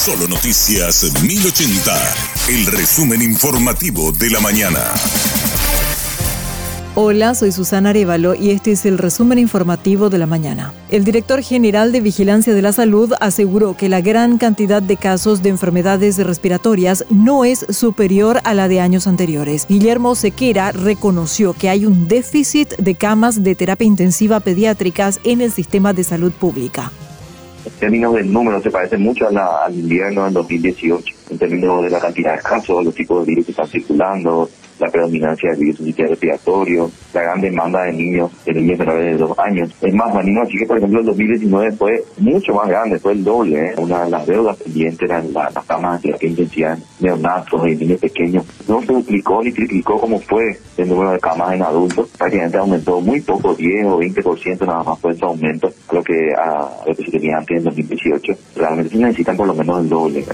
[0.00, 2.14] Solo Noticias 1080,
[2.48, 4.94] el resumen informativo de la mañana.
[6.94, 10.72] Hola, soy Susana Arevalo y este es el resumen informativo de la mañana.
[10.88, 15.42] El director general de Vigilancia de la Salud aseguró que la gran cantidad de casos
[15.42, 19.66] de enfermedades respiratorias no es superior a la de años anteriores.
[19.68, 25.52] Guillermo Sequera reconoció que hay un déficit de camas de terapia intensiva pediátricas en el
[25.52, 26.90] sistema de salud pública.
[27.64, 32.00] En términos del número, se parece mucho al invierno del 2018, en términos de la
[32.00, 34.48] cantidad de casos, los tipos de virus que están circulando,
[34.80, 39.38] la predominancia del virus respiratorio, la gran demanda de niños, de niños menores de dos
[39.38, 39.70] años.
[39.80, 43.24] Es más, venimos así que, por ejemplo, el 2019 fue mucho más grande, fue el
[43.24, 43.66] doble.
[43.66, 43.74] ¿eh?
[43.76, 48.44] Una de las deudas pendientes eran las camas de terapia intensiva neonatos y niños pequeños.
[48.68, 52.08] No se duplicó ni triplicó como fue el número de camas en adultos.
[52.16, 56.32] Prácticamente aumentó muy poco, 10 o 20% nada más fue ese aumento a lo que,
[56.34, 58.32] a lo que se tenía antes en 2018.
[58.56, 60.24] Realmente se necesitan por lo menos el doble.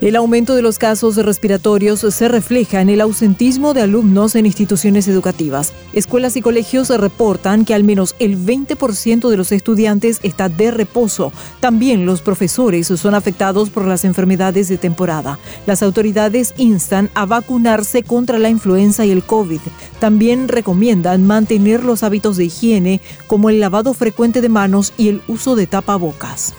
[0.00, 5.06] El aumento de los casos respiratorios se refleja en el ausentismo de alumnos en instituciones
[5.08, 5.74] educativas.
[5.92, 11.34] Escuelas y colegios reportan que al menos el 20% de los estudiantes está de reposo.
[11.60, 15.38] También los profesores son afectados por las enfermedades de temporada.
[15.66, 19.60] Las autoridades instan a vacunarse contra la influenza y el COVID.
[19.98, 25.20] También recomiendan mantener los hábitos de higiene como el lavado frecuente de manos y el
[25.28, 26.54] uso de tapabocas.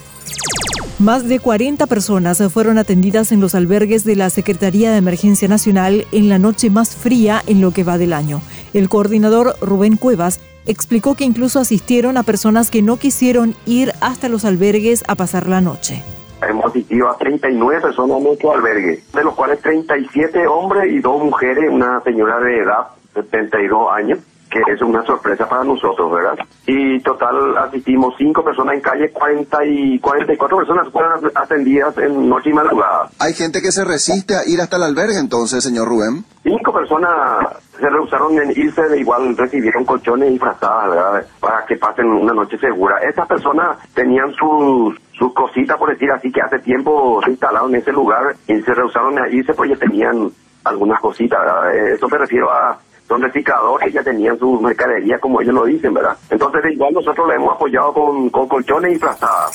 [0.98, 6.04] Más de 40 personas fueron atendidas en los albergues de la Secretaría de Emergencia Nacional
[6.12, 8.40] en la noche más fría en lo que va del año.
[8.72, 14.28] El coordinador Rubén Cuevas explicó que incluso asistieron a personas que no quisieron ir hasta
[14.28, 16.04] los albergues a pasar la noche.
[16.46, 21.24] Hemos asistido a 39 personas en nuestro albergue, de los cuales 37 hombres y dos
[21.24, 24.18] mujeres, una señora de edad, 72 años
[24.52, 26.38] que es una sorpresa para nosotros, ¿verdad?
[26.66, 32.50] Y total asistimos cinco personas en calle, 40 y 44 personas fueron atendidas en noche
[32.50, 33.08] y madrugada.
[33.18, 36.24] Hay gente que se resiste a ir hasta el albergue entonces, señor Rubén.
[36.42, 41.26] Cinco personas se rehusaron en irse, de igual recibieron colchones y frazadas, ¿verdad?
[41.40, 42.98] Para que pasen una noche segura.
[42.98, 47.80] Estas personas tenían sus sus cositas, por decir así, que hace tiempo se instalaron en
[47.80, 50.30] ese lugar y se rehusaron a irse porque tenían
[50.64, 51.38] algunas cositas.
[51.38, 51.94] ¿verdad?
[51.94, 52.78] Eso me refiero a
[53.12, 56.16] son recicladores, ya tenían su mercadería como ellos lo dicen, ¿verdad?
[56.30, 59.54] Entonces igual nosotros le hemos apoyado con, con colchones y frazadas.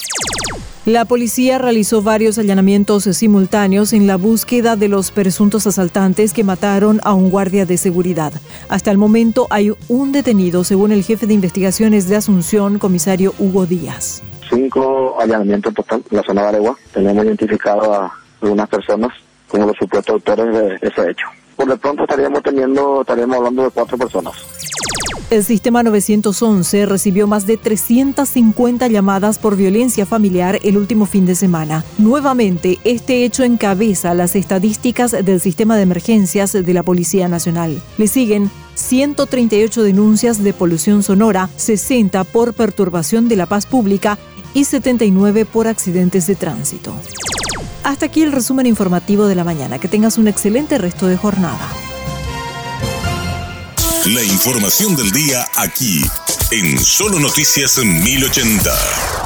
[0.86, 7.00] La policía realizó varios allanamientos simultáneos en la búsqueda de los presuntos asaltantes que mataron
[7.04, 8.32] a un guardia de seguridad.
[8.70, 13.66] Hasta el momento hay un detenido, según el jefe de investigaciones de Asunción, comisario Hugo
[13.66, 14.22] Díaz.
[14.50, 16.78] Cinco allanamientos total en la zona de Aregua.
[16.94, 19.12] Tenemos identificado a algunas personas
[19.48, 23.70] como los supuestos autores de ese hecho por de pronto estaríamos teniendo, estaríamos hablando de
[23.72, 24.34] cuatro personas.
[25.30, 31.36] El sistema 911 recibió más de 350 llamadas por violencia familiar el último fin de
[31.36, 31.84] semana.
[31.98, 37.82] Nuevamente, este hecho encabeza las estadísticas del sistema de emergencias de la Policía Nacional.
[37.98, 44.18] Le siguen 138 denuncias de polución sonora, 60 por perturbación de la paz pública
[44.54, 46.94] y 79 por accidentes de tránsito.
[47.84, 49.80] Hasta aquí el resumen informativo de la mañana.
[49.80, 51.68] Que tengas un excelente resto de jornada.
[54.06, 56.06] La información del día aquí,
[56.52, 59.17] en Solo Noticias 1080.